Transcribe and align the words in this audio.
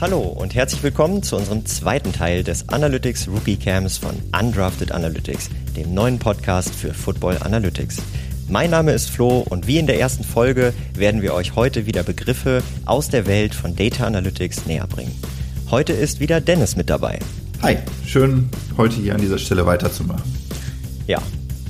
Hallo 0.00 0.20
und 0.22 0.54
herzlich 0.54 0.82
willkommen 0.82 1.22
zu 1.22 1.36
unserem 1.36 1.66
zweiten 1.66 2.14
Teil 2.14 2.42
des 2.42 2.70
Analytics 2.70 3.28
Rookie 3.28 3.58
Camps 3.58 3.98
von 3.98 4.16
Undrafted 4.32 4.92
Analytics, 4.92 5.50
dem 5.76 5.92
neuen 5.92 6.18
Podcast 6.18 6.74
für 6.74 6.94
Football 6.94 7.36
Analytics. 7.42 7.98
Mein 8.48 8.70
Name 8.70 8.92
ist 8.92 9.10
Flo 9.10 9.40
und 9.40 9.66
wie 9.66 9.76
in 9.76 9.86
der 9.86 10.00
ersten 10.00 10.24
Folge 10.24 10.72
werden 10.94 11.20
wir 11.20 11.34
euch 11.34 11.54
heute 11.54 11.84
wieder 11.84 12.02
Begriffe 12.02 12.62
aus 12.86 13.10
der 13.10 13.26
Welt 13.26 13.54
von 13.54 13.76
Data 13.76 14.06
Analytics 14.06 14.64
näher 14.64 14.86
bringen. 14.86 15.14
Heute 15.70 15.92
ist 15.92 16.18
wieder 16.18 16.40
Dennis 16.40 16.76
mit 16.76 16.88
dabei. 16.88 17.18
Hi, 17.60 17.76
schön 18.06 18.48
heute 18.78 18.96
hier 18.96 19.14
an 19.14 19.20
dieser 19.20 19.36
Stelle 19.36 19.66
weiterzumachen. 19.66 20.34
Ja, 21.08 21.20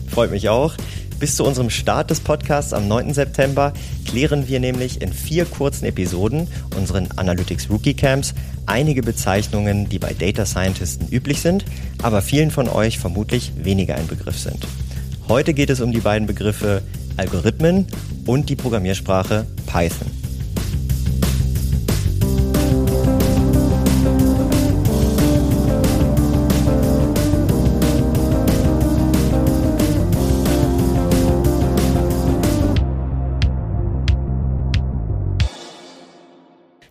freut 0.08 0.30
mich 0.30 0.48
auch. 0.48 0.74
Bis 1.20 1.36
zu 1.36 1.44
unserem 1.44 1.68
Start 1.68 2.08
des 2.08 2.18
Podcasts 2.18 2.72
am 2.72 2.88
9. 2.88 3.12
September 3.12 3.74
klären 4.06 4.48
wir 4.48 4.58
nämlich 4.58 5.02
in 5.02 5.12
vier 5.12 5.44
kurzen 5.44 5.84
Episoden 5.84 6.48
unseren 6.74 7.08
Analytics 7.16 7.68
Rookie 7.68 7.92
Camps 7.92 8.32
einige 8.64 9.02
Bezeichnungen, 9.02 9.86
die 9.90 9.98
bei 9.98 10.14
Data 10.14 10.46
Scientisten 10.46 11.08
üblich 11.10 11.42
sind, 11.42 11.66
aber 12.02 12.22
vielen 12.22 12.50
von 12.50 12.70
euch 12.70 12.98
vermutlich 12.98 13.52
weniger 13.62 13.96
ein 13.96 14.06
Begriff 14.06 14.38
sind. 14.38 14.66
Heute 15.28 15.52
geht 15.52 15.68
es 15.68 15.82
um 15.82 15.92
die 15.92 16.00
beiden 16.00 16.26
Begriffe 16.26 16.80
Algorithmen 17.18 17.86
und 18.24 18.48
die 18.48 18.56
Programmiersprache 18.56 19.46
Python. 19.66 20.19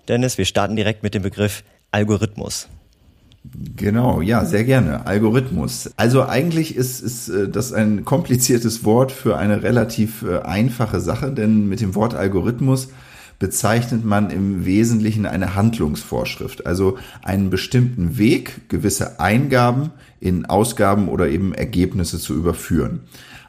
Dennis, 0.10 0.40
wir 0.40 0.46
starten 0.46 0.76
direkt 0.76 1.04
mit 1.04 1.14
dem 1.14 1.22
Begriff 1.22 1.64
Algorithmus. 1.92 2.68
Genau, 3.78 4.22
ja, 4.22 4.44
sehr 4.44 4.64
gerne. 4.64 5.06
Algorithmus. 5.06 5.92
Also 5.96 6.26
eigentlich 6.26 6.76
ist, 6.76 7.00
ist 7.00 7.30
äh, 7.30 7.48
das 7.48 7.72
ein 7.72 8.04
kompliziertes 8.04 8.84
Wort 8.84 9.12
für 9.12 9.38
eine 9.38 9.64
relativ 9.64 10.24
äh, 10.24 10.40
einfache 10.40 11.00
Sache, 11.00 11.32
denn 11.32 11.70
mit 11.70 11.80
dem 11.80 11.96
Wort 11.96 12.16
Algorithmus 12.16 12.90
bezeichnet 13.38 14.04
man 14.04 14.32
im 14.32 14.66
Wesentlichen 14.66 15.26
eine 15.26 15.56
Handlungsvorschrift, 15.56 16.66
also 16.66 16.98
einen 17.24 17.50
bestimmten 17.50 18.18
Weg, 18.18 18.68
gewisse 18.68 19.22
Eingaben 19.22 19.92
in 20.20 20.46
Ausgaben 20.46 21.08
oder 21.08 21.30
eben 21.30 21.54
Ergebnisse 21.54 22.20
zu 22.20 22.34
überführen. 22.34 23.02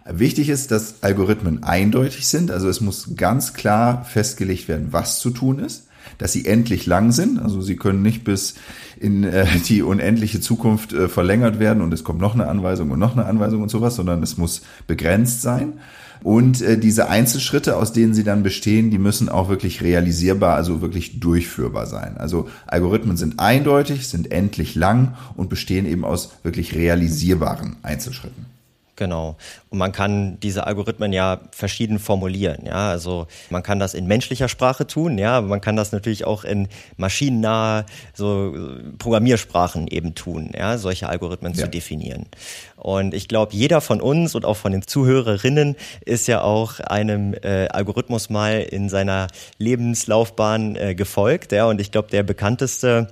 Wichtig 0.08 0.48
ist, 0.48 0.70
dass 0.70 1.02
Algorithmen 1.02 1.64
eindeutig 1.64 2.28
sind, 2.28 2.52
also 2.52 2.68
es 2.68 2.80
muss 2.80 3.16
ganz 3.16 3.52
klar 3.52 4.04
festgelegt 4.04 4.68
werden, 4.68 4.88
was 4.92 5.18
zu 5.18 5.30
tun 5.30 5.58
ist 5.58 5.89
dass 6.18 6.32
sie 6.32 6.46
endlich 6.46 6.86
lang 6.86 7.12
sind. 7.12 7.38
Also 7.38 7.60
sie 7.60 7.76
können 7.76 8.02
nicht 8.02 8.24
bis 8.24 8.54
in 8.98 9.24
äh, 9.24 9.46
die 9.66 9.82
unendliche 9.82 10.40
Zukunft 10.40 10.92
äh, 10.92 11.08
verlängert 11.08 11.58
werden 11.58 11.82
und 11.82 11.92
es 11.92 12.04
kommt 12.04 12.20
noch 12.20 12.34
eine 12.34 12.48
Anweisung 12.48 12.90
und 12.90 12.98
noch 12.98 13.16
eine 13.16 13.26
Anweisung 13.26 13.62
und 13.62 13.70
sowas, 13.70 13.96
sondern 13.96 14.22
es 14.22 14.36
muss 14.36 14.62
begrenzt 14.86 15.42
sein. 15.42 15.74
Und 16.22 16.60
äh, 16.60 16.78
diese 16.78 17.08
Einzelschritte, 17.08 17.76
aus 17.76 17.92
denen 17.92 18.12
sie 18.12 18.24
dann 18.24 18.42
bestehen, 18.42 18.90
die 18.90 18.98
müssen 18.98 19.28
auch 19.28 19.48
wirklich 19.48 19.80
realisierbar, 19.82 20.54
also 20.54 20.82
wirklich 20.82 21.18
durchführbar 21.18 21.86
sein. 21.86 22.18
Also 22.18 22.48
Algorithmen 22.66 23.16
sind 23.16 23.38
eindeutig, 23.38 24.08
sind 24.08 24.30
endlich 24.30 24.74
lang 24.74 25.14
und 25.36 25.48
bestehen 25.48 25.86
eben 25.86 26.04
aus 26.04 26.32
wirklich 26.42 26.74
realisierbaren 26.74 27.76
Einzelschritten. 27.82 28.46
Genau. 29.00 29.38
Und 29.70 29.78
man 29.78 29.92
kann 29.92 30.38
diese 30.40 30.66
Algorithmen 30.66 31.14
ja 31.14 31.40
verschieden 31.52 31.98
formulieren. 31.98 32.66
Ja, 32.66 32.90
also 32.90 33.28
man 33.48 33.62
kann 33.62 33.78
das 33.78 33.94
in 33.94 34.06
menschlicher 34.06 34.46
Sprache 34.46 34.86
tun. 34.86 35.16
Ja, 35.16 35.38
aber 35.38 35.46
man 35.46 35.62
kann 35.62 35.74
das 35.74 35.90
natürlich 35.90 36.26
auch 36.26 36.44
in 36.44 36.68
maschinennahe 36.98 37.86
so 38.12 38.54
Programmiersprachen 38.98 39.88
eben 39.88 40.14
tun. 40.14 40.50
Ja, 40.54 40.76
solche 40.76 41.08
Algorithmen 41.08 41.54
ja. 41.54 41.64
zu 41.64 41.70
definieren. 41.70 42.26
Und 42.76 43.14
ich 43.14 43.26
glaube, 43.26 43.54
jeder 43.54 43.80
von 43.80 44.02
uns 44.02 44.34
und 44.34 44.44
auch 44.44 44.58
von 44.58 44.72
den 44.72 44.82
Zuhörerinnen 44.86 45.76
ist 46.04 46.28
ja 46.28 46.42
auch 46.42 46.80
einem 46.80 47.32
äh, 47.32 47.68
Algorithmus 47.68 48.28
mal 48.28 48.60
in 48.60 48.90
seiner 48.90 49.28
Lebenslaufbahn 49.56 50.76
äh, 50.76 50.94
gefolgt. 50.94 51.52
Ja, 51.52 51.64
und 51.64 51.80
ich 51.80 51.90
glaube, 51.90 52.10
der 52.10 52.22
bekannteste 52.22 53.08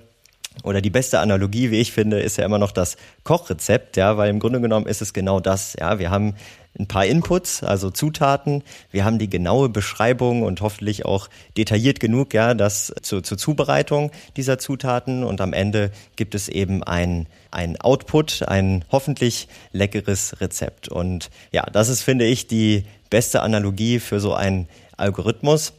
oder 0.64 0.80
die 0.80 0.90
beste 0.90 1.20
Analogie, 1.20 1.70
wie 1.70 1.80
ich 1.80 1.92
finde, 1.92 2.20
ist 2.20 2.38
ja 2.38 2.44
immer 2.44 2.58
noch 2.58 2.72
das 2.72 2.96
Kochrezept, 3.24 3.96
ja, 3.96 4.16
weil 4.16 4.30
im 4.30 4.40
Grunde 4.40 4.60
genommen 4.60 4.86
ist 4.86 5.02
es 5.02 5.12
genau 5.12 5.40
das, 5.40 5.76
ja, 5.78 5.98
wir 5.98 6.10
haben 6.10 6.34
ein 6.78 6.86
paar 6.86 7.06
Inputs, 7.06 7.64
also 7.64 7.90
Zutaten, 7.90 8.62
wir 8.90 9.04
haben 9.04 9.18
die 9.18 9.28
genaue 9.28 9.68
Beschreibung 9.68 10.42
und 10.42 10.60
hoffentlich 10.60 11.04
auch 11.04 11.28
detailliert 11.56 11.98
genug, 11.98 12.34
ja, 12.34 12.54
das 12.54 12.94
zur, 13.02 13.22
zur 13.22 13.36
Zubereitung 13.36 14.12
dieser 14.36 14.58
Zutaten. 14.58 15.24
Und 15.24 15.40
am 15.40 15.52
Ende 15.52 15.90
gibt 16.16 16.34
es 16.34 16.48
eben 16.48 16.84
ein, 16.84 17.26
ein 17.50 17.80
Output, 17.80 18.44
ein 18.46 18.84
hoffentlich 18.92 19.48
leckeres 19.72 20.40
Rezept. 20.40 20.88
Und 20.88 21.30
ja, 21.50 21.64
das 21.72 21.88
ist, 21.88 22.02
finde 22.02 22.26
ich, 22.26 22.46
die 22.46 22.84
beste 23.10 23.42
Analogie 23.42 23.98
für 23.98 24.20
so 24.20 24.34
einen 24.34 24.68
Algorithmus. 24.96 25.72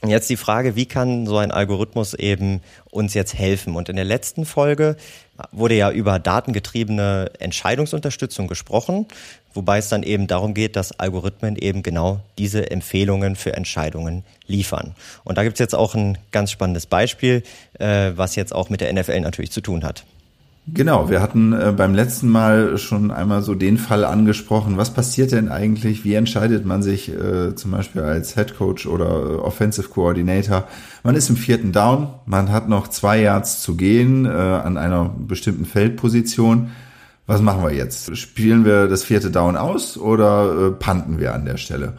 Und 0.00 0.10
jetzt 0.10 0.30
die 0.30 0.36
Frage, 0.36 0.76
wie 0.76 0.86
kann 0.86 1.26
so 1.26 1.38
ein 1.38 1.50
Algorithmus 1.50 2.14
eben 2.14 2.60
uns 2.90 3.14
jetzt 3.14 3.34
helfen? 3.34 3.74
Und 3.74 3.88
in 3.88 3.96
der 3.96 4.04
letzten 4.04 4.44
Folge 4.44 4.96
wurde 5.50 5.74
ja 5.74 5.90
über 5.90 6.18
datengetriebene 6.20 7.32
Entscheidungsunterstützung 7.40 8.46
gesprochen, 8.46 9.06
wobei 9.54 9.78
es 9.78 9.88
dann 9.88 10.04
eben 10.04 10.28
darum 10.28 10.54
geht, 10.54 10.76
dass 10.76 10.98
Algorithmen 10.98 11.56
eben 11.56 11.82
genau 11.82 12.20
diese 12.38 12.70
Empfehlungen 12.70 13.34
für 13.34 13.54
Entscheidungen 13.54 14.24
liefern. 14.46 14.94
Und 15.24 15.36
da 15.36 15.42
gibt 15.42 15.54
es 15.54 15.60
jetzt 15.60 15.74
auch 15.74 15.94
ein 15.94 16.16
ganz 16.30 16.52
spannendes 16.52 16.86
Beispiel, 16.86 17.42
äh, 17.78 18.12
was 18.14 18.36
jetzt 18.36 18.54
auch 18.54 18.70
mit 18.70 18.80
der 18.80 18.92
NFL 18.92 19.20
natürlich 19.20 19.50
zu 19.50 19.60
tun 19.60 19.84
hat. 19.84 20.04
Genau, 20.74 21.08
wir 21.08 21.22
hatten 21.22 21.52
äh, 21.52 21.72
beim 21.76 21.94
letzten 21.94 22.28
Mal 22.28 22.78
schon 22.78 23.10
einmal 23.10 23.42
so 23.42 23.54
den 23.54 23.78
Fall 23.78 24.04
angesprochen. 24.04 24.76
Was 24.76 24.92
passiert 24.92 25.32
denn 25.32 25.48
eigentlich? 25.48 26.04
Wie 26.04 26.14
entscheidet 26.14 26.66
man 26.66 26.82
sich 26.82 27.08
äh, 27.08 27.54
zum 27.54 27.70
Beispiel 27.70 28.02
als 28.02 28.34
Head 28.34 28.56
Coach 28.56 28.86
oder 28.86 29.06
äh, 29.06 29.34
Offensive 29.36 29.88
Coordinator? 29.88 30.64
Man 31.04 31.14
ist 31.14 31.30
im 31.30 31.36
vierten 31.36 31.72
Down, 31.72 32.08
man 32.26 32.50
hat 32.50 32.68
noch 32.68 32.88
zwei 32.88 33.20
Yards 33.20 33.62
zu 33.62 33.76
gehen 33.76 34.26
äh, 34.26 34.28
an 34.28 34.76
einer 34.76 35.14
bestimmten 35.16 35.64
Feldposition. 35.64 36.70
Was 37.26 37.40
machen 37.40 37.62
wir 37.62 37.72
jetzt? 37.72 38.16
Spielen 38.16 38.64
wir 38.64 38.88
das 38.88 39.04
vierte 39.04 39.30
Down 39.30 39.56
aus 39.56 39.96
oder 39.96 40.68
äh, 40.68 40.70
panten 40.72 41.18
wir 41.18 41.34
an 41.34 41.44
der 41.44 41.56
Stelle? 41.56 41.94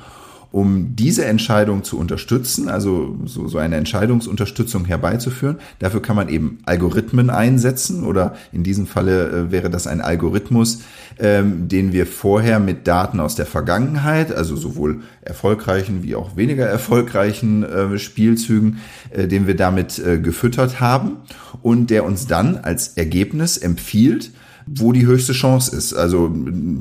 Um 0.51 0.95
diese 0.95 1.25
Entscheidung 1.25 1.83
zu 1.83 1.99
unterstützen, 1.99 2.69
also 2.69 3.17
so, 3.25 3.47
so 3.47 3.59
eine 3.59 3.75
Entscheidungsunterstützung 3.75 4.85
herbeizuführen. 4.85 5.57
Dafür 5.77 6.01
kann 6.01 6.15
man 6.15 6.27
eben 6.29 6.57
Algorithmen 6.65 7.29
einsetzen 7.29 8.03
oder 8.03 8.33
in 8.51 8.63
diesem 8.63 8.87
Falle 8.87 9.29
äh, 9.29 9.51
wäre 9.51 9.69
das 9.69 9.85
ein 9.85 10.01
Algorithmus, 10.01 10.81
ähm, 11.19 11.67
den 11.67 11.93
wir 11.93 12.07
vorher 12.07 12.59
mit 12.59 12.87
Daten 12.87 13.19
aus 13.19 13.35
der 13.35 13.45
Vergangenheit, 13.45 14.33
also 14.33 14.55
sowohl 14.55 15.01
erfolgreichen 15.21 16.01
wie 16.01 16.15
auch 16.15 16.35
weniger 16.35 16.65
erfolgreichen 16.65 17.63
äh, 17.63 17.99
Spielzügen, 17.99 18.79
äh, 19.11 19.27
den 19.27 19.45
wir 19.45 19.55
damit 19.55 19.99
äh, 19.99 20.17
gefüttert 20.17 20.79
haben 20.79 21.17
und 21.61 21.91
der 21.91 22.05
uns 22.05 22.25
dann 22.25 22.57
als 22.57 22.89
Ergebnis 22.97 23.57
empfiehlt, 23.57 24.31
wo 24.75 24.91
die 24.91 25.05
höchste 25.05 25.33
Chance 25.33 25.75
ist. 25.75 25.93
Also 25.93 26.25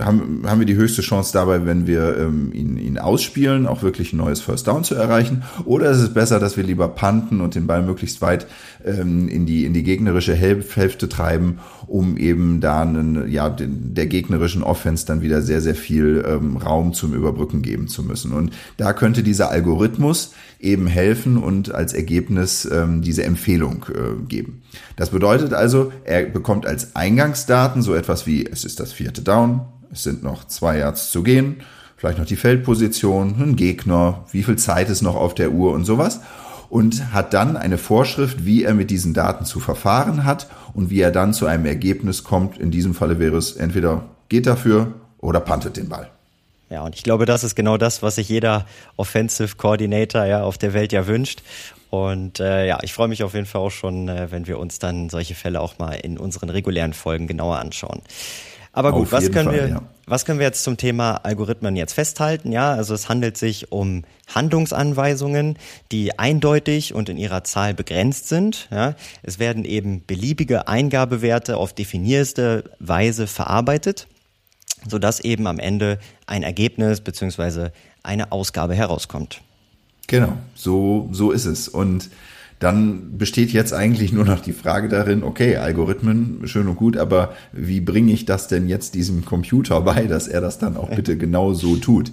haben, 0.01 0.43
haben 0.45 0.59
wir 0.59 0.67
die 0.67 0.77
höchste 0.77 1.01
Chance 1.03 1.33
dabei, 1.33 1.65
wenn 1.65 1.87
wir 1.87 2.17
ähm, 2.19 2.53
ihn, 2.53 2.77
ihn 2.77 2.99
ausspielen, 2.99 3.67
auch 3.67 3.83
wirklich 3.83 4.13
ein 4.13 4.19
neues 4.19 4.41
First 4.41 4.67
Down 4.67 4.85
zu 4.85 4.95
erreichen? 4.95 5.43
Oder 5.65 5.91
ist 5.91 5.99
es 5.99 6.13
besser, 6.13 6.39
dass 6.39 6.57
wir 6.57 6.65
lieber 6.65 6.89
panten 6.89 7.41
und 7.41 7.55
den 7.55 7.67
Ball 7.67 7.83
möglichst 7.83 8.21
weit 8.21 8.47
ähm, 8.85 9.29
in, 9.29 9.47
die, 9.47 9.65
in 9.65 9.73
die 9.73 9.83
gegnerische 9.83 10.35
Hälfte 10.35 11.09
treiben, 11.09 11.61
um 11.87 12.17
eben 12.19 12.61
da 12.61 12.83
einen, 12.83 13.31
ja, 13.31 13.49
den, 13.49 13.95
der 13.95 14.07
gegnerischen 14.07 14.63
Offense 14.63 15.07
dann 15.07 15.23
wieder 15.23 15.41
sehr, 15.41 15.61
sehr 15.61 15.75
viel 15.75 16.25
ähm, 16.27 16.59
Raum 16.59 16.93
zum 16.93 17.15
Überbrücken 17.15 17.63
geben 17.63 17.89
zu 17.89 18.03
müssen? 18.03 18.33
Und 18.33 18.53
da 18.77 18.93
könnte 18.93 19.23
dieser 19.23 19.51
Algorithmus 19.51 20.33
eben 20.61 20.87
helfen 20.87 21.37
und 21.37 21.75
als 21.75 21.93
Ergebnis 21.93 22.69
ähm, 22.71 23.03
diese 23.03 23.23
Empfehlung 23.23 23.87
äh, 23.89 24.27
geben. 24.27 24.63
Das 24.97 25.11
bedeutet 25.11 25.53
also, 25.55 25.93
er 26.05 26.25
bekommt 26.25 26.67
als 26.67 26.97
Eingangsdaten 26.97 27.78
so 27.83 27.95
etwas 27.95 28.27
wie, 28.27 28.47
es 28.47 28.65
ist 28.65 28.81
das 28.81 28.93
vierte 28.93 29.23
Down, 29.23 29.61
es 29.93 30.03
sind 30.03 30.23
noch 30.23 30.47
zwei 30.47 30.79
Yards 30.79 31.11
zu 31.11 31.23
gehen, 31.23 31.63
vielleicht 31.97 32.19
noch 32.19 32.27
die 32.27 32.37
Feldposition, 32.37 33.37
ein 33.41 33.57
Gegner, 33.57 34.25
wie 34.31 34.43
viel 34.43 34.57
Zeit 34.57 34.89
ist 34.89 35.03
noch 35.03 35.17
auf 35.17 35.35
der 35.35 35.53
Uhr 35.53 35.73
und 35.73 35.85
sowas 35.85 36.21
und 36.71 37.13
hat 37.13 37.33
dann 37.35 37.57
eine 37.57 37.79
Vorschrift, 37.79 38.45
wie 38.45 38.65
er 38.65 38.75
mit 38.75 38.91
diesen 38.91 39.15
Daten 39.15 39.45
zu 39.45 39.61
verfahren 39.61 40.25
hat 40.25 40.49
und 40.75 40.91
wie 40.91 41.01
er 41.01 41.11
dann 41.11 41.33
zu 41.33 41.47
einem 41.47 41.67
Ergebnis 41.67 42.25
kommt. 42.25 42.59
In 42.59 42.71
diesem 42.71 42.95
Falle 42.95 43.19
wäre 43.19 43.37
es 43.37 43.57
entweder 43.57 44.05
geht 44.29 44.47
dafür 44.47 44.93
oder 45.19 45.41
pantet 45.41 45.77
den 45.77 45.89
Ball. 45.89 46.11
Ja, 46.71 46.83
und 46.83 46.95
ich 46.95 47.03
glaube, 47.03 47.25
das 47.25 47.45
ist 47.45 47.55
genau 47.55 47.79
das, 47.79 48.03
was 48.03 48.17
sich 48.17 48.29
jeder 48.29 48.67
Offensive 48.97 49.57
Coordinator 49.57 50.27
ja 50.27 50.43
auf 50.43 50.59
der 50.59 50.75
Welt 50.75 50.93
ja 50.93 51.07
wünscht. 51.07 51.43
Und 51.91 52.41
äh, 52.41 52.67
ja, 52.67 52.79
ich 52.83 52.93
freue 52.93 53.09
mich 53.09 53.23
auf 53.23 53.35
jeden 53.35 53.47
Fall 53.47 53.63
auch 53.63 53.71
schon, 53.71 54.09
äh, 54.09 54.31
wenn 54.31 54.47
wir 54.47 54.59
uns 54.59 54.79
dann 54.79 55.09
solche 55.09 55.35
Fälle 55.35 55.61
auch 55.61 55.79
mal 55.79 55.95
in 55.95 56.19
unseren 56.19 56.51
regulären 56.51 56.93
Folgen 56.93 57.27
genauer 57.27 57.59
anschauen. 57.59 58.03
Aber 58.73 58.93
gut, 58.93 59.11
was 59.11 59.33
können 59.33 59.49
Fall, 59.49 59.55
wir, 59.55 59.69
ja. 59.69 59.83
was 60.07 60.25
können 60.25 60.39
wir 60.39 60.47
jetzt 60.47 60.63
zum 60.63 60.77
Thema 60.77 61.17
Algorithmen 61.25 61.75
jetzt 61.75 61.95
festhalten? 61.95 62.53
Ja, 62.53 62.73
also 62.75 62.95
es 62.95 63.09
handelt 63.09 63.37
sich 63.37 63.73
um 63.73 64.05
Handlungsanweisungen, 64.33 65.59
die 65.91 66.19
eindeutig 66.19 66.95
und 66.95 67.09
in 67.09 67.17
ihrer 67.17 67.43
Zahl 67.43 67.75
begrenzt 67.75 68.29
sind. 68.29 68.69
Ja, 68.71 68.95
es 69.23 69.39
werden 69.39 69.65
eben 69.65 70.05
beliebige 70.07 70.69
Eingabewerte 70.69 71.57
auf 71.57 71.73
definierste 71.73 72.71
Weise 72.79 73.27
verarbeitet, 73.27 74.07
sodass 74.87 75.19
eben 75.21 75.47
am 75.47 75.59
Ende 75.59 75.99
ein 76.27 76.43
Ergebnis 76.43 77.01
beziehungsweise 77.01 77.73
eine 78.03 78.31
Ausgabe 78.31 78.75
herauskommt. 78.75 79.41
Genau, 80.09 80.33
so, 80.55 81.09
so 81.13 81.31
ist 81.31 81.45
es. 81.45 81.69
Und 81.69 82.09
dann 82.59 83.19
besteht 83.19 83.53
jetzt 83.53 83.73
eigentlich 83.73 84.13
nur 84.13 84.25
noch 84.25 84.41
die 84.41 84.53
Frage 84.53 84.89
darin, 84.89 85.23
okay, 85.23 85.57
Algorithmen, 85.57 86.41
schön 86.47 86.67
und 86.67 86.77
gut, 86.77 86.97
aber 86.97 87.35
wie 87.53 87.81
bringe 87.81 88.13
ich 88.13 88.25
das 88.25 88.49
denn 88.49 88.69
jetzt 88.69 88.95
diesem 88.95 89.25
Computer 89.25 89.81
bei, 89.83 90.07
dass 90.07 90.27
er 90.27 90.41
das 90.41 90.59
dann 90.59 90.77
auch 90.77 90.91
bitte 90.91 91.17
genau 91.17 91.53
so 91.53 91.77
tut? 91.77 92.11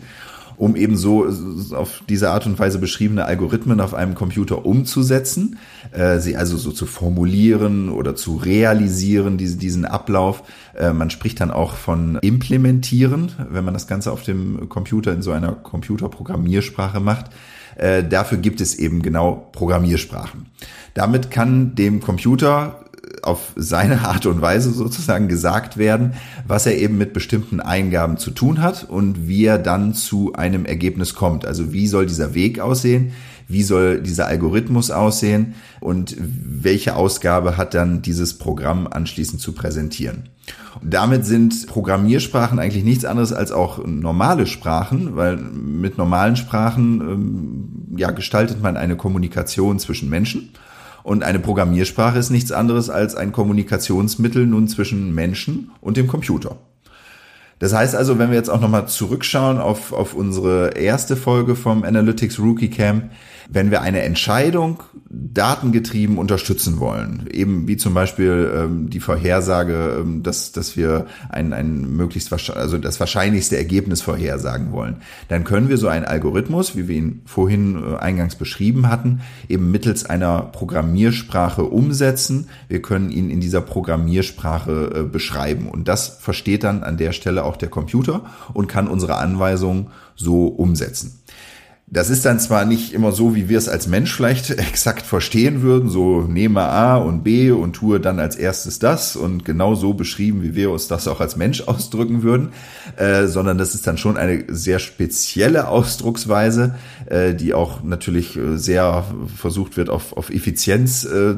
Um 0.57 0.75
eben 0.77 0.95
so 0.95 1.25
auf 1.73 2.01
diese 2.07 2.29
Art 2.29 2.45
und 2.45 2.59
Weise 2.59 2.79
beschriebene 2.79 3.25
Algorithmen 3.25 3.81
auf 3.81 3.93
einem 3.93 4.13
Computer 4.13 4.65
umzusetzen, 4.65 5.57
äh, 5.91 6.19
sie 6.19 6.37
also 6.37 6.55
so 6.55 6.71
zu 6.71 6.85
formulieren 6.85 7.89
oder 7.89 8.15
zu 8.15 8.37
realisieren, 8.37 9.37
diese, 9.37 9.57
diesen 9.57 9.83
Ablauf. 9.83 10.43
Äh, 10.73 10.93
man 10.93 11.09
spricht 11.09 11.41
dann 11.41 11.51
auch 11.51 11.73
von 11.73 12.19
implementieren, 12.21 13.33
wenn 13.49 13.65
man 13.65 13.73
das 13.73 13.87
Ganze 13.87 14.13
auf 14.13 14.23
dem 14.23 14.69
Computer 14.69 15.11
in 15.11 15.21
so 15.21 15.31
einer 15.31 15.51
Computerprogrammiersprache 15.51 17.01
macht. 17.01 17.31
Äh, 17.75 18.03
dafür 18.03 18.37
gibt 18.37 18.61
es 18.61 18.75
eben 18.75 19.01
genau 19.01 19.49
Programmiersprachen. 19.51 20.47
Damit 20.93 21.31
kann 21.31 21.75
dem 21.75 22.01
Computer 22.01 22.85
auf 23.21 23.53
seine 23.55 24.07
Art 24.07 24.25
und 24.25 24.41
Weise 24.41 24.71
sozusagen 24.71 25.27
gesagt 25.27 25.77
werden, 25.77 26.13
was 26.47 26.65
er 26.65 26.77
eben 26.77 26.97
mit 26.97 27.13
bestimmten 27.13 27.59
Eingaben 27.59 28.17
zu 28.17 28.31
tun 28.31 28.61
hat 28.61 28.83
und 28.87 29.27
wie 29.27 29.45
er 29.45 29.57
dann 29.57 29.93
zu 29.93 30.33
einem 30.33 30.65
Ergebnis 30.65 31.15
kommt. 31.15 31.45
Also 31.45 31.73
wie 31.73 31.87
soll 31.87 32.05
dieser 32.05 32.33
Weg 32.33 32.59
aussehen? 32.59 33.13
Wie 33.47 33.63
soll 33.63 34.01
dieser 34.01 34.27
Algorithmus 34.27 34.91
aussehen? 34.91 35.55
Und 35.81 36.15
welche 36.19 36.95
Ausgabe 36.95 37.57
hat 37.57 37.73
dann 37.73 38.01
dieses 38.01 38.37
Programm 38.37 38.87
anschließend 38.87 39.41
zu 39.41 39.53
präsentieren? 39.53 40.29
damit 40.81 41.25
sind 41.25 41.67
Programmiersprachen 41.67 42.59
eigentlich 42.59 42.83
nichts 42.83 43.05
anderes 43.05 43.33
als 43.33 43.51
auch 43.51 43.85
normale 43.85 44.45
Sprachen, 44.45 45.15
weil 45.15 45.37
mit 45.37 45.97
normalen 45.97 46.35
Sprachen 46.35 47.01
ähm, 47.01 47.97
ja, 47.97 48.11
gestaltet 48.11 48.61
man 48.61 48.77
eine 48.77 48.95
Kommunikation 48.95 49.79
zwischen 49.79 50.09
Menschen. 50.09 50.51
Und 51.03 51.23
eine 51.23 51.39
Programmiersprache 51.39 52.17
ist 52.17 52.31
nichts 52.31 52.51
anderes 52.51 52.89
als 52.89 53.15
ein 53.15 53.31
Kommunikationsmittel 53.31 54.47
nun 54.47 54.67
zwischen 54.67 55.13
Menschen 55.13 55.71
und 55.79 55.97
dem 55.97 56.07
Computer. 56.07 56.57
Das 57.59 57.73
heißt 57.73 57.95
also, 57.95 58.19
wenn 58.19 58.31
wir 58.31 58.37
jetzt 58.37 58.49
auch 58.49 58.59
nochmal 58.59 58.87
zurückschauen 58.87 59.59
auf, 59.59 59.93
auf 59.93 60.13
unsere 60.13 60.71
erste 60.71 61.15
Folge 61.15 61.55
vom 61.55 61.83
Analytics 61.83 62.39
Rookie 62.39 62.69
Camp, 62.69 63.11
wenn 63.49 63.71
wir 63.71 63.81
eine 63.81 64.01
Entscheidung 64.01 64.83
datengetrieben 65.09 66.17
unterstützen 66.17 66.79
wollen, 66.79 67.27
eben 67.31 67.67
wie 67.67 67.77
zum 67.77 67.93
Beispiel 67.93 68.51
ähm, 68.55 68.89
die 68.89 68.99
Vorhersage, 68.99 69.97
ähm, 69.99 70.23
dass, 70.23 70.51
dass 70.51 70.75
wir 70.75 71.05
ein, 71.29 71.53
ein 71.53 71.95
möglichst 71.95 72.33
also 72.51 72.77
das 72.77 72.99
wahrscheinlichste 72.99 73.57
Ergebnis 73.57 74.01
vorhersagen 74.01 74.71
wollen, 74.71 74.97
dann 75.27 75.43
können 75.43 75.69
wir 75.69 75.77
so 75.77 75.87
einen 75.87 76.05
Algorithmus, 76.05 76.75
wie 76.75 76.87
wir 76.87 76.95
ihn 76.95 77.21
vorhin 77.25 77.81
äh, 77.81 77.97
eingangs 77.97 78.35
beschrieben 78.35 78.89
hatten, 78.89 79.21
eben 79.47 79.71
mittels 79.71 80.05
einer 80.05 80.41
Programmiersprache 80.41 81.63
umsetzen. 81.63 82.49
Wir 82.67 82.81
können 82.81 83.11
ihn 83.11 83.29
in 83.29 83.39
dieser 83.39 83.61
Programmiersprache 83.61 84.91
äh, 84.95 85.03
beschreiben 85.03 85.69
und 85.69 85.87
das 85.87 86.07
versteht 86.07 86.63
dann 86.63 86.83
an 86.83 86.97
der 86.97 87.11
Stelle 87.11 87.43
auch 87.45 87.57
der 87.57 87.69
Computer 87.69 88.25
und 88.53 88.67
kann 88.67 88.87
unsere 88.87 89.15
Anweisungen 89.15 89.87
so 90.15 90.47
umsetzen. 90.47 91.19
Das 91.87 92.09
ist 92.09 92.25
dann 92.25 92.39
zwar 92.39 92.65
nicht 92.65 92.93
immer 92.93 93.11
so, 93.11 93.35
wie 93.35 93.47
wir 93.47 93.59
es 93.59 93.69
als 93.69 93.85
Mensch 93.85 94.11
vielleicht 94.11 94.49
exakt 94.57 95.03
verstehen 95.03 95.61
würden, 95.61 95.87
so 95.87 96.21
nehme 96.21 96.61
A 96.61 96.97
und 96.97 97.23
B 97.23 97.51
und 97.51 97.73
tue 97.73 97.99
dann 97.99 98.19
als 98.19 98.35
erstes 98.35 98.79
das 98.79 99.15
und 99.15 99.45
genau 99.45 99.75
so 99.75 99.93
beschrieben, 99.93 100.41
wie 100.41 100.55
wir 100.55 100.71
uns 100.71 100.87
das 100.87 101.07
auch 101.07 101.21
als 101.21 101.35
Mensch 101.35 101.61
ausdrücken 101.67 102.23
würden, 102.23 102.49
äh, 102.97 103.27
sondern 103.27 103.59
das 103.59 103.75
ist 103.75 103.85
dann 103.85 103.99
schon 103.99 104.17
eine 104.17 104.45
sehr 104.47 104.79
spezielle 104.79 105.67
Ausdrucksweise, 105.67 106.73
äh, 107.05 107.35
die 107.35 107.53
auch 107.53 107.83
natürlich 107.83 108.35
äh, 108.35 108.57
sehr 108.57 109.05
versucht 109.35 109.77
wird, 109.77 109.91
auf, 109.91 110.17
auf 110.17 110.31
Effizienz 110.31 111.05
äh, 111.05 111.35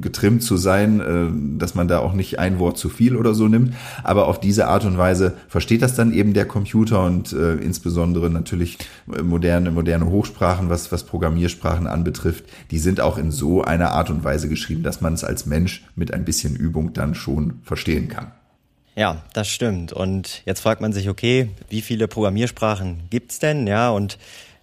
getrimmt 0.00 0.44
zu 0.44 0.56
sein, 0.56 1.00
äh, 1.00 1.58
dass 1.58 1.74
man 1.74 1.88
da 1.88 1.98
auch 1.98 2.12
nicht 2.12 2.38
ein 2.38 2.60
Wort 2.60 2.78
zu 2.78 2.90
viel 2.90 3.16
oder 3.16 3.34
so 3.34 3.48
nimmt. 3.48 3.74
Aber 4.04 4.28
auf 4.28 4.38
diese 4.38 4.68
Art 4.68 4.84
und 4.84 4.98
Weise 4.98 5.34
versteht 5.48 5.82
das 5.82 5.96
dann 5.96 6.12
eben 6.12 6.32
der 6.32 6.44
Computer 6.44 7.04
und 7.04 7.32
äh, 7.32 7.54
insbesondere 7.54 8.30
natürlich 8.30 8.78
moderne 9.20 9.79
moderne 9.80 10.10
Hochsprachen, 10.10 10.68
was, 10.68 10.92
was 10.92 11.04
Programmiersprachen 11.04 11.86
anbetrifft, 11.86 12.44
die 12.70 12.78
sind 12.78 13.00
auch 13.00 13.16
in 13.16 13.30
so 13.30 13.62
einer 13.62 13.92
Art 13.92 14.10
und 14.10 14.24
Weise 14.24 14.50
geschrieben, 14.50 14.82
dass 14.82 15.00
man 15.00 15.14
es 15.14 15.24
als 15.24 15.46
Mensch 15.46 15.84
mit 15.96 16.12
ein 16.12 16.26
bisschen 16.26 16.54
Übung 16.54 16.92
dann 16.92 17.14
schon 17.14 17.60
verstehen 17.62 18.08
kann. 18.08 18.32
Ja, 18.94 19.22
das 19.32 19.48
stimmt. 19.48 19.94
Und 19.94 20.42
jetzt 20.44 20.60
fragt 20.60 20.82
man 20.82 20.92
sich, 20.92 21.08
okay, 21.08 21.48
wie 21.70 21.80
viele 21.80 22.08
Programmiersprachen 22.08 23.04
gibt's 23.08 23.38
denn? 23.38 23.66
Ja, 23.66 23.88
und 23.88 24.18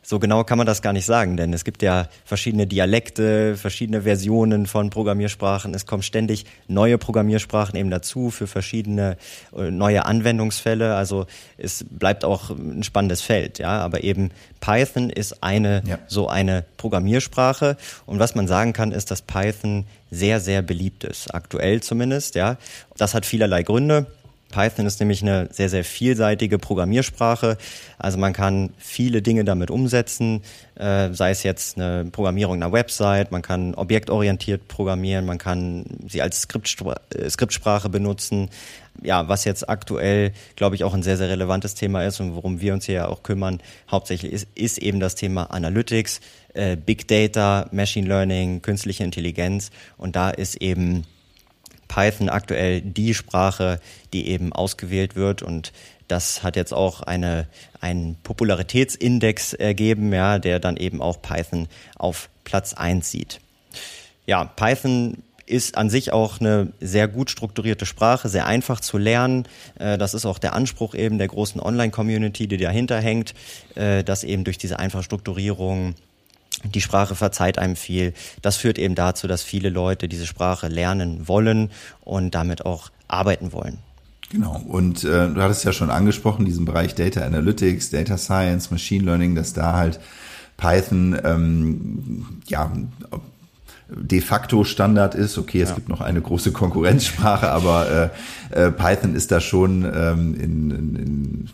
so 0.09 0.19
genau 0.19 0.45
kann 0.45 0.57
man 0.57 0.65
das 0.65 0.81
gar 0.81 0.93
nicht 0.93 1.05
sagen, 1.05 1.35
denn 1.35 1.51
es 1.51 1.65
gibt 1.65 1.81
ja 1.81 2.07
verschiedene 2.23 2.65
Dialekte, 2.65 3.57
verschiedene 3.57 4.03
Versionen 4.03 4.65
von 4.65 4.89
Programmiersprachen. 4.89 5.73
Es 5.73 5.85
kommen 5.85 6.01
ständig 6.01 6.45
neue 6.69 6.97
Programmiersprachen 6.97 7.77
eben 7.77 7.89
dazu 7.89 8.31
für 8.31 8.47
verschiedene 8.47 9.17
äh, 9.53 9.69
neue 9.69 10.05
Anwendungsfälle. 10.05 10.95
Also 10.95 11.25
es 11.57 11.85
bleibt 11.89 12.23
auch 12.23 12.51
ein 12.51 12.83
spannendes 12.83 13.21
Feld, 13.21 13.59
ja. 13.59 13.81
Aber 13.81 14.01
eben 14.01 14.31
Python 14.61 15.09
ist 15.09 15.43
eine 15.43 15.83
ja. 15.85 15.99
so 16.07 16.29
eine 16.29 16.63
Programmiersprache. 16.77 17.75
Und 18.05 18.19
was 18.19 18.33
man 18.33 18.47
sagen 18.47 18.71
kann, 18.71 18.93
ist, 18.93 19.11
dass 19.11 19.21
Python 19.21 19.87
sehr, 20.09 20.39
sehr 20.39 20.61
beliebt 20.61 21.03
ist. 21.03 21.35
Aktuell 21.35 21.81
zumindest, 21.81 22.35
ja. 22.35 22.55
Das 22.95 23.13
hat 23.13 23.25
vielerlei 23.25 23.63
Gründe. 23.63 24.05
Python 24.49 24.85
ist 24.85 24.99
nämlich 24.99 25.21
eine 25.21 25.49
sehr, 25.51 25.69
sehr 25.69 25.83
vielseitige 25.83 26.57
Programmiersprache. 26.57 27.57
Also 27.97 28.17
man 28.17 28.33
kann 28.33 28.71
viele 28.77 29.21
Dinge 29.21 29.43
damit 29.43 29.71
umsetzen, 29.71 30.41
äh, 30.75 31.11
sei 31.13 31.31
es 31.31 31.43
jetzt 31.43 31.77
eine 31.77 32.05
Programmierung 32.11 32.55
einer 32.55 32.71
Website, 32.71 33.31
man 33.31 33.41
kann 33.41 33.73
objektorientiert 33.75 34.67
programmieren, 34.67 35.25
man 35.25 35.37
kann 35.37 35.85
sie 36.07 36.21
als 36.21 36.41
Skriptspr 36.41 36.95
äh, 37.13 37.29
Skriptsprache 37.29 37.89
benutzen. 37.89 38.49
Ja, 39.03 39.27
was 39.27 39.45
jetzt 39.45 39.69
aktuell, 39.69 40.31
glaube 40.55 40.75
ich, 40.75 40.83
auch 40.83 40.93
ein 40.93 41.03
sehr, 41.03 41.17
sehr 41.17 41.29
relevantes 41.29 41.75
Thema 41.75 42.03
ist 42.03 42.19
und 42.19 42.33
worum 42.33 42.61
wir 42.61 42.73
uns 42.73 42.85
hier 42.85 42.95
ja 42.95 43.07
auch 43.07 43.21
kümmern, 43.21 43.59
hauptsächlich 43.91 44.33
ist, 44.33 44.47
ist 44.55 44.79
eben 44.79 44.99
das 44.99 45.13
Thema 45.13 45.51
Analytics, 45.51 46.19
äh, 46.55 46.75
Big 46.75 47.07
Data, 47.07 47.67
Machine 47.71 48.07
Learning, 48.07 48.63
künstliche 48.63 49.03
Intelligenz. 49.03 49.69
Und 49.97 50.15
da 50.15 50.31
ist 50.31 50.55
eben 50.55 51.05
Python 51.87 52.29
aktuell 52.29 52.81
die 52.81 53.13
Sprache, 53.13 53.79
die 54.13 54.27
eben 54.27 54.53
ausgewählt 54.53 55.15
wird 55.15 55.41
und 55.41 55.71
das 56.07 56.43
hat 56.43 56.55
jetzt 56.55 56.73
auch 56.73 57.01
eine, 57.01 57.47
einen 57.81 58.15
Popularitätsindex 58.23 59.53
ergeben, 59.53 60.13
ja, 60.13 60.39
der 60.39 60.59
dann 60.59 60.77
eben 60.77 61.01
auch 61.01 61.21
Python 61.21 61.67
auf 61.97 62.29
Platz 62.43 62.73
eins 62.73 63.11
sieht. 63.11 63.39
Ja, 64.25 64.45
Python 64.45 65.17
ist 65.45 65.77
an 65.77 65.89
sich 65.89 66.11
auch 66.11 66.39
eine 66.39 66.73
sehr 66.81 67.07
gut 67.07 67.29
strukturierte 67.29 67.85
Sprache, 67.85 68.27
sehr 68.29 68.45
einfach 68.45 68.81
zu 68.81 68.97
lernen. 68.97 69.47
Äh, 69.79 69.97
das 69.97 70.13
ist 70.13 70.25
auch 70.25 70.39
der 70.39 70.53
Anspruch 70.53 70.93
eben 70.93 71.17
der 71.17 71.29
großen 71.29 71.61
Online-Community, 71.61 72.47
die 72.47 72.57
dahinter 72.57 72.99
hängt, 72.99 73.33
äh, 73.75 74.03
dass 74.03 74.23
eben 74.23 74.43
durch 74.43 74.57
diese 74.57 74.77
einfache 74.79 75.03
Strukturierung 75.03 75.95
die 76.63 76.81
Sprache 76.81 77.15
verzeiht 77.15 77.59
einem 77.59 77.75
viel. 77.75 78.13
Das 78.41 78.57
führt 78.57 78.77
eben 78.77 78.95
dazu, 78.95 79.27
dass 79.27 79.43
viele 79.43 79.69
Leute 79.69 80.07
diese 80.07 80.25
Sprache 80.25 80.67
lernen 80.67 81.27
wollen 81.27 81.69
und 82.01 82.33
damit 82.35 82.65
auch 82.65 82.89
arbeiten 83.07 83.53
wollen. 83.53 83.79
Genau. 84.29 84.61
Und 84.67 85.03
äh, 85.03 85.29
du 85.29 85.41
hattest 85.41 85.63
ja 85.63 85.71
schon 85.71 85.89
angesprochen, 85.89 86.45
diesen 86.45 86.65
Bereich 86.65 86.95
Data 86.95 87.21
Analytics, 87.21 87.91
Data 87.91 88.17
Science, 88.17 88.71
Machine 88.71 89.05
Learning, 89.05 89.35
dass 89.35 89.53
da 89.53 89.73
halt 89.73 89.99
Python 90.57 91.17
ähm, 91.23 92.41
ja 92.47 92.71
de 93.89 94.21
facto 94.21 94.63
Standard 94.63 95.15
ist. 95.15 95.37
Okay, 95.37 95.61
es 95.61 95.69
ja. 95.69 95.75
gibt 95.75 95.89
noch 95.89 96.01
eine 96.01 96.21
große 96.21 96.51
Konkurrenzsprache, 96.51 97.49
aber 97.49 98.11
äh, 98.51 98.65
äh, 98.67 98.71
Python 98.71 99.15
ist 99.15 99.31
da 99.31 99.39
schon 99.39 99.83
ähm, 99.83 100.35
in, 100.35 100.71
in, 100.71 100.95
in 100.95 101.49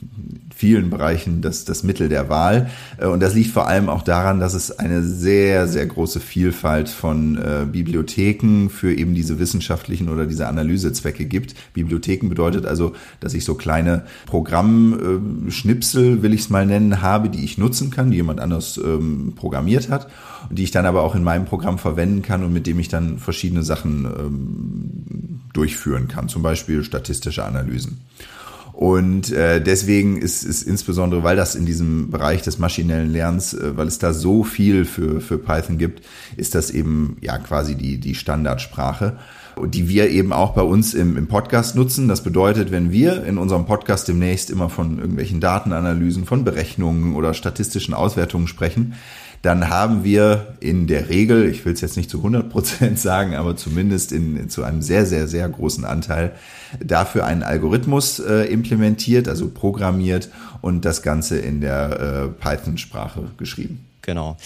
vielen 0.55 0.89
Bereichen 0.89 1.41
das, 1.41 1.65
das 1.65 1.83
Mittel 1.83 2.09
der 2.09 2.29
Wahl. 2.29 2.69
Äh, 2.97 3.07
und 3.07 3.21
das 3.21 3.35
liegt 3.35 3.51
vor 3.51 3.67
allem 3.67 3.89
auch 3.89 4.01
daran, 4.01 4.39
dass 4.39 4.53
es 4.53 4.71
eine 4.71 5.03
sehr, 5.03 5.67
sehr 5.67 5.85
große 5.85 6.19
Vielfalt 6.19 6.89
von 6.89 7.37
äh, 7.37 7.65
Bibliotheken 7.71 8.69
für 8.69 8.93
eben 8.93 9.13
diese 9.13 9.39
wissenschaftlichen 9.39 10.09
oder 10.09 10.25
diese 10.25 10.47
Analysezwecke 10.47 11.25
gibt. 11.25 11.53
Bibliotheken 11.73 12.29
bedeutet 12.29 12.65
also, 12.65 12.93
dass 13.19 13.33
ich 13.33 13.45
so 13.45 13.55
kleine 13.55 14.03
Programmschnipsel, 14.25 16.23
will 16.23 16.33
ich 16.33 16.41
es 16.41 16.49
mal 16.49 16.65
nennen, 16.65 17.01
habe, 17.01 17.29
die 17.29 17.43
ich 17.43 17.57
nutzen 17.57 17.91
kann, 17.91 18.09
die 18.09 18.17
jemand 18.17 18.39
anders 18.39 18.79
ähm, 18.83 19.33
programmiert 19.35 19.89
hat 19.89 20.07
und 20.49 20.57
die 20.57 20.63
ich 20.63 20.71
dann 20.71 20.85
aber 20.85 21.03
auch 21.03 21.15
in 21.15 21.23
meinem 21.23 21.45
Programm 21.45 21.77
verwenden 21.77 22.21
kann 22.23 22.43
und 22.43 22.51
mit 22.51 22.65
dem 22.65 22.79
ich 22.79 22.87
dann 22.87 23.19
verschiedene 23.19 23.63
Sachen 23.63 24.05
ähm, 24.05 25.41
durchführen 25.53 26.07
kann, 26.07 26.29
zum 26.29 26.41
Beispiel 26.41 26.83
statistische 26.83 27.45
Analysen. 27.45 28.01
Und 28.73 29.31
äh, 29.31 29.61
deswegen 29.61 30.17
ist 30.17 30.43
es 30.43 30.63
insbesondere, 30.63 31.23
weil 31.23 31.35
das 31.35 31.53
in 31.53 31.67
diesem 31.67 32.09
Bereich 32.09 32.41
des 32.41 32.57
maschinellen 32.57 33.11
Lernens, 33.11 33.53
äh, 33.53 33.77
weil 33.77 33.87
es 33.87 33.99
da 33.99 34.13
so 34.13 34.43
viel 34.43 34.85
für, 34.85 35.21
für 35.21 35.37
Python 35.37 35.77
gibt, 35.77 36.03
ist 36.37 36.55
das 36.55 36.71
eben 36.71 37.17
ja 37.21 37.37
quasi 37.37 37.75
die, 37.75 37.99
die 37.99 38.15
Standardsprache 38.15 39.17
die 39.61 39.87
wir 39.87 40.09
eben 40.09 40.33
auch 40.33 40.53
bei 40.53 40.61
uns 40.61 40.93
im, 40.93 41.17
im 41.17 41.27
Podcast 41.27 41.75
nutzen. 41.75 42.07
Das 42.07 42.23
bedeutet, 42.23 42.71
wenn 42.71 42.91
wir 42.91 43.23
in 43.23 43.37
unserem 43.37 43.65
Podcast 43.65 44.07
demnächst 44.07 44.49
immer 44.49 44.69
von 44.69 44.97
irgendwelchen 44.97 45.39
Datenanalysen, 45.39 46.25
von 46.25 46.43
Berechnungen 46.43 47.15
oder 47.15 47.33
statistischen 47.33 47.93
Auswertungen 47.93 48.47
sprechen, 48.47 48.95
dann 49.43 49.69
haben 49.69 50.05
wir 50.05 50.55
in 50.61 50.87
der 50.87 51.09
Regel, 51.09 51.49
ich 51.49 51.65
will 51.65 51.73
es 51.73 51.81
jetzt 51.81 51.97
nicht 51.97 52.09
zu 52.09 52.17
100 52.19 52.49
Prozent 52.49 52.97
sagen, 53.09 53.35
aber 53.35 53.55
zumindest 53.55 54.13
in, 54.13 54.49
zu 54.49 54.63
einem 54.63 54.81
sehr, 54.81 55.05
sehr, 55.05 55.27
sehr 55.27 55.47
großen 55.47 55.85
Anteil 55.85 56.31
dafür 56.79 57.25
einen 57.25 57.43
Algorithmus 57.43 58.19
äh, 58.19 58.45
implementiert, 58.45 59.27
also 59.27 59.49
programmiert 59.49 60.29
und 60.61 60.85
das 60.85 61.01
Ganze 61.01 61.37
in 61.37 61.59
der 61.59 61.99
äh, 61.99 62.27
Python-Sprache 62.29 63.23
geschrieben. 63.37 63.85
Genau. 64.01 64.37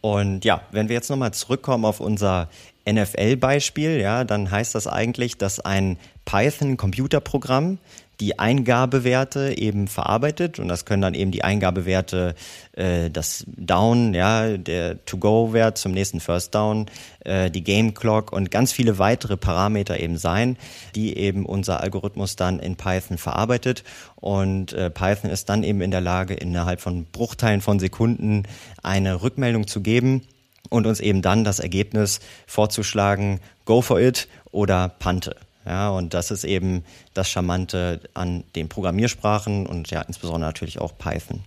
Und 0.00 0.44
ja, 0.44 0.62
wenn 0.70 0.88
wir 0.88 0.94
jetzt 0.94 1.10
nochmal 1.10 1.34
zurückkommen 1.34 1.84
auf 1.84 1.98
unser 1.98 2.48
NFL-Beispiel, 2.88 3.98
ja, 4.00 4.22
dann 4.22 4.52
heißt 4.52 4.72
das 4.76 4.86
eigentlich, 4.86 5.36
dass 5.36 5.58
ein 5.58 5.98
Python-Computerprogramm 6.24 7.78
die 8.20 8.38
Eingabewerte 8.38 9.56
eben 9.56 9.86
verarbeitet 9.86 10.58
und 10.58 10.68
das 10.68 10.84
können 10.84 11.02
dann 11.02 11.14
eben 11.14 11.30
die 11.30 11.44
Eingabewerte, 11.44 12.34
äh, 12.72 13.10
das 13.10 13.44
Down, 13.46 14.12
ja, 14.12 14.56
der 14.56 15.04
To-Go-Wert 15.04 15.78
zum 15.78 15.92
nächsten 15.92 16.18
First 16.18 16.54
Down, 16.54 16.86
äh, 17.24 17.50
die 17.50 17.62
Game 17.62 17.94
Clock 17.94 18.32
und 18.32 18.50
ganz 18.50 18.72
viele 18.72 18.98
weitere 18.98 19.36
Parameter 19.36 20.00
eben 20.00 20.18
sein, 20.18 20.56
die 20.96 21.16
eben 21.16 21.46
unser 21.46 21.80
Algorithmus 21.80 22.34
dann 22.34 22.58
in 22.58 22.76
Python 22.76 23.18
verarbeitet 23.18 23.84
und 24.16 24.72
äh, 24.72 24.90
Python 24.90 25.30
ist 25.30 25.48
dann 25.48 25.62
eben 25.62 25.80
in 25.80 25.92
der 25.92 26.00
Lage, 26.00 26.34
innerhalb 26.34 26.80
von 26.80 27.04
Bruchteilen 27.04 27.60
von 27.60 27.78
Sekunden 27.78 28.42
eine 28.82 29.22
Rückmeldung 29.22 29.68
zu 29.68 29.80
geben 29.80 30.22
und 30.70 30.86
uns 30.86 30.98
eben 31.00 31.22
dann 31.22 31.44
das 31.44 31.60
Ergebnis 31.60 32.20
vorzuschlagen, 32.46 33.40
go 33.64 33.80
for 33.80 34.00
it 34.00 34.28
oder 34.50 34.88
pante. 34.88 35.36
Ja, 35.68 35.90
und 35.90 36.14
das 36.14 36.30
ist 36.30 36.44
eben 36.44 36.82
das 37.12 37.28
Charmante 37.28 38.00
an 38.14 38.42
den 38.56 38.70
Programmiersprachen 38.70 39.66
und 39.66 39.90
ja, 39.90 40.00
insbesondere 40.00 40.48
natürlich 40.48 40.80
auch 40.80 40.96
Python. 40.96 41.40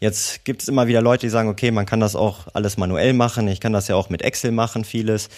Jetzt 0.00 0.46
gibt 0.46 0.62
es 0.62 0.68
immer 0.68 0.86
wieder 0.86 1.02
Leute, 1.02 1.26
die 1.26 1.30
sagen, 1.30 1.50
okay, 1.50 1.70
man 1.70 1.84
kann 1.84 2.00
das 2.00 2.16
auch 2.16 2.46
alles 2.54 2.78
manuell 2.78 3.12
machen. 3.12 3.46
Ich 3.48 3.60
kann 3.60 3.74
das 3.74 3.88
ja 3.88 3.94
auch 3.94 4.08
mit 4.08 4.22
Excel 4.22 4.52
machen, 4.52 4.84
vieles. 4.84 5.28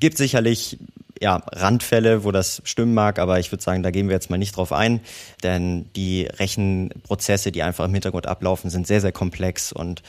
Gibt 0.00 0.18
sicherlich 0.18 0.78
ja, 1.18 1.42
Randfälle, 1.52 2.24
wo 2.24 2.30
das 2.30 2.60
stimmen 2.64 2.92
mag, 2.92 3.18
aber 3.18 3.40
ich 3.40 3.50
würde 3.50 3.64
sagen, 3.64 3.82
da 3.82 3.90
gehen 3.90 4.08
wir 4.08 4.14
jetzt 4.14 4.28
mal 4.28 4.36
nicht 4.36 4.56
drauf 4.56 4.72
ein, 4.72 5.00
denn 5.42 5.86
die 5.96 6.24
Rechenprozesse, 6.24 7.52
die 7.52 7.62
einfach 7.62 7.86
im 7.86 7.92
Hintergrund 7.92 8.26
ablaufen, 8.26 8.68
sind 8.68 8.86
sehr, 8.86 9.00
sehr 9.00 9.12
komplex 9.12 9.72
und 9.72 10.02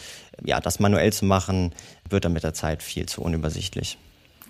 ja, 0.44 0.60
das 0.60 0.80
manuell 0.80 1.14
zu 1.14 1.26
machen, 1.26 1.74
wird 2.10 2.26
dann 2.26 2.34
mit 2.34 2.44
der 2.44 2.54
Zeit 2.54 2.84
viel 2.84 3.08
zu 3.08 3.22
unübersichtlich. 3.22 3.98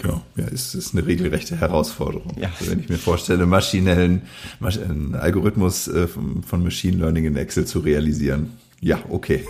Genau, 0.01 0.23
ja, 0.35 0.45
es 0.51 0.73
ist 0.73 0.93
eine 0.95 1.05
regelrechte 1.05 1.59
Herausforderung. 1.59 2.35
Ja. 2.39 2.49
Also 2.59 2.71
wenn 2.71 2.79
ich 2.79 2.89
mir 2.89 2.97
vorstelle, 2.97 3.45
maschinellen 3.45 4.23
einen 4.59 5.13
Algorithmus 5.13 5.87
äh, 5.87 6.07
von 6.07 6.63
Machine 6.63 6.97
Learning 6.97 7.25
in 7.25 7.35
Excel 7.35 7.65
zu 7.65 7.79
realisieren, 7.79 8.53
ja, 8.83 8.97
okay. 9.09 9.45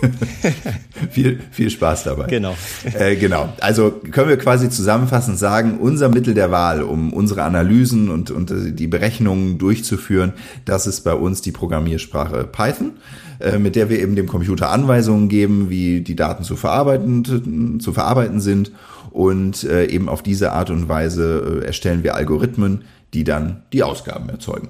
viel, 1.10 1.40
viel 1.50 1.70
Spaß 1.70 2.04
dabei. 2.04 2.26
Genau. 2.26 2.54
Äh, 2.84 3.16
genau. 3.16 3.50
Also 3.60 3.90
können 3.90 4.28
wir 4.28 4.36
quasi 4.36 4.68
zusammenfassend 4.68 5.38
sagen, 5.38 5.78
unser 5.78 6.10
Mittel 6.10 6.34
der 6.34 6.50
Wahl, 6.50 6.82
um 6.82 7.14
unsere 7.14 7.42
Analysen 7.42 8.10
und, 8.10 8.30
und 8.30 8.52
die 8.78 8.86
Berechnungen 8.86 9.56
durchzuführen, 9.56 10.34
das 10.66 10.86
ist 10.86 11.00
bei 11.00 11.14
uns 11.14 11.40
die 11.40 11.50
Programmiersprache 11.50 12.44
Python, 12.44 12.92
äh, 13.40 13.58
mit 13.58 13.74
der 13.74 13.88
wir 13.88 14.00
eben 14.00 14.16
dem 14.16 14.26
Computer 14.26 14.68
Anweisungen 14.68 15.30
geben, 15.30 15.70
wie 15.70 16.02
die 16.02 16.14
Daten 16.14 16.44
zu 16.44 16.54
verarbeiten, 16.54 17.80
zu 17.80 17.92
verarbeiten 17.94 18.38
sind. 18.38 18.70
Und 19.12 19.64
äh, 19.64 19.86
eben 19.86 20.10
auf 20.10 20.22
diese 20.22 20.52
Art 20.52 20.68
und 20.68 20.90
Weise 20.90 21.60
äh, 21.62 21.66
erstellen 21.66 22.02
wir 22.02 22.16
Algorithmen, 22.16 22.84
die 23.14 23.24
dann 23.24 23.62
die 23.72 23.82
Ausgaben 23.82 24.28
erzeugen. 24.28 24.68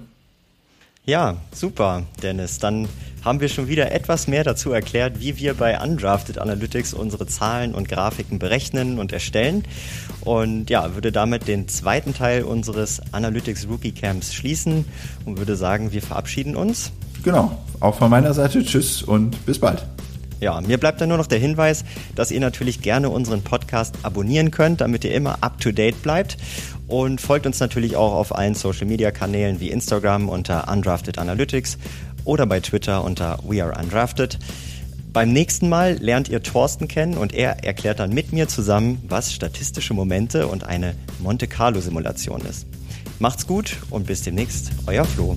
Ja, 1.05 1.39
super, 1.53 2.05
Dennis. 2.23 2.61
Dann 2.61 2.89
haben 3.25 3.41
wir 3.41 3.49
schon 3.49 3.67
wieder 3.67 3.91
etwas 3.91 4.29
mehr 4.29 4.45
dazu 4.45 4.71
erklärt, 4.71 5.19
wie 5.19 5.37
wir 5.37 5.55
bei 5.55 5.81
Undrafted 5.81 6.39
Analytics 6.39 6.95
unsere 6.95 7.27
Zahlen 7.27 7.75
und 7.75 7.89
Grafiken 7.89 8.39
berechnen 8.39 9.01
und 9.01 9.13
erstellen. 9.13 9.65
Und 10.21 10.71
ja, 10.71 10.95
würde 10.95 11.11
damit 11.11 11.49
den 11.49 11.67
zweiten 11.67 12.15
Teil 12.15 12.45
unseres 12.45 13.01
Analytics 13.11 13.67
Rookie 13.69 13.91
Camps 13.91 14.33
schließen 14.33 14.85
und 15.25 15.39
würde 15.39 15.57
sagen, 15.57 15.91
wir 15.91 16.03
verabschieden 16.03 16.55
uns. 16.55 16.93
Genau, 17.25 17.59
auch 17.81 17.97
von 17.97 18.09
meiner 18.09 18.33
Seite 18.33 18.65
Tschüss 18.65 19.03
und 19.03 19.45
bis 19.45 19.59
bald. 19.59 19.85
Ja, 20.43 20.61
mir 20.61 20.77
bleibt 20.77 21.01
dann 21.01 21.09
nur 21.09 21.19
noch 21.19 21.29
der 21.29 21.39
Hinweis, 21.39 21.85
dass 22.17 22.33
ihr 22.33 22.41
natürlich 22.41 22.83
gerne 22.83 23.11
unseren 23.11 23.43
Podcast 23.43 23.95
abonnieren 24.03 24.51
könnt, 24.51 24.81
damit 24.81 25.05
ihr 25.05 25.15
immer 25.15 25.39
up 25.41 25.61
to 25.61 25.71
date 25.71 26.03
bleibt. 26.03 26.37
Und 26.89 27.21
folgt 27.21 27.47
uns 27.47 27.61
natürlich 27.61 27.95
auch 27.95 28.13
auf 28.13 28.35
allen 28.35 28.57
Social 28.57 28.89
Media 28.89 29.13
Kanälen 29.13 29.61
wie 29.61 29.71
Instagram 29.71 30.29
unter 30.29 30.69
Undrafted 30.69 31.19
Analytics 31.19 31.79
oder 32.25 32.45
bei 32.47 32.59
Twitter 32.59 33.05
unter 33.05 33.39
We 33.47 33.63
Are 33.63 33.81
Undrafted. 33.81 34.41
Beim 35.13 35.33
nächsten 35.33 35.69
Mal 35.69 35.97
lernt 36.01 36.29
ihr 36.29 36.43
Thorsten 36.43 36.89
kennen 36.89 37.19
und 37.19 37.33
er 37.33 37.63
erklärt 37.63 38.01
dann 38.01 38.13
mit 38.13 38.33
mir 38.33 38.49
zusammen, 38.49 39.01
was 39.07 39.33
statistische 39.33 39.95
Momente 39.95 40.49
und 40.49 40.65
eine 40.65 40.97
Monte 41.21 41.47
Carlo 41.47 41.81
Simulation 41.81 42.41
ist. 42.41 42.67
Macht's 43.21 43.47
gut 43.47 43.77
und 43.91 44.09
bis 44.09 44.23
demnächst, 44.23 44.73
euer 44.87 45.05
Flo. 45.05 45.37